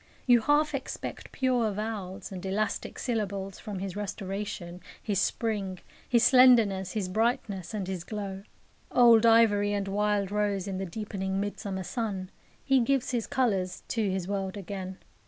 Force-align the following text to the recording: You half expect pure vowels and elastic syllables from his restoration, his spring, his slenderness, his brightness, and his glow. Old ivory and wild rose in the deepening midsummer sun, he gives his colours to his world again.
You 0.25 0.41
half 0.41 0.73
expect 0.73 1.31
pure 1.31 1.69
vowels 1.71 2.31
and 2.31 2.43
elastic 2.43 2.97
syllables 2.97 3.59
from 3.59 3.77
his 3.77 3.95
restoration, 3.95 4.81
his 4.99 5.21
spring, 5.21 5.77
his 6.09 6.23
slenderness, 6.23 6.93
his 6.93 7.07
brightness, 7.07 7.71
and 7.71 7.87
his 7.87 8.03
glow. 8.03 8.41
Old 8.91 9.27
ivory 9.27 9.73
and 9.73 9.87
wild 9.87 10.31
rose 10.31 10.67
in 10.67 10.79
the 10.79 10.87
deepening 10.87 11.39
midsummer 11.39 11.83
sun, 11.83 12.31
he 12.65 12.79
gives 12.79 13.11
his 13.11 13.27
colours 13.27 13.83
to 13.89 14.09
his 14.09 14.27
world 14.27 14.57
again. 14.57 14.97